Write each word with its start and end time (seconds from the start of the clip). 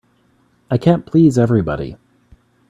I 0.71 0.79
can't 0.79 1.05
please 1.05 1.37
everybody. 1.37 1.95